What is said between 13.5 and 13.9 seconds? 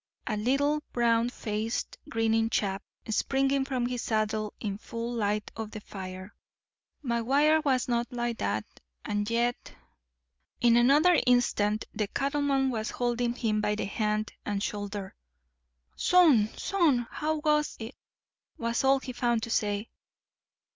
by the